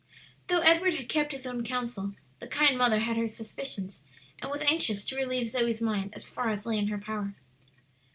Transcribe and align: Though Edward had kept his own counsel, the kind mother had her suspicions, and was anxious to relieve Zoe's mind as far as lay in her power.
Though 0.47 0.61
Edward 0.61 0.95
had 0.95 1.09
kept 1.09 1.31
his 1.31 1.45
own 1.45 1.63
counsel, 1.63 2.15
the 2.39 2.47
kind 2.47 2.75
mother 2.75 3.01
had 3.01 3.17
her 3.17 3.27
suspicions, 3.27 4.01
and 4.41 4.49
was 4.49 4.61
anxious 4.61 5.05
to 5.05 5.15
relieve 5.15 5.49
Zoe's 5.49 5.79
mind 5.79 6.15
as 6.15 6.27
far 6.27 6.49
as 6.49 6.65
lay 6.65 6.79
in 6.79 6.87
her 6.87 6.97
power. 6.97 7.35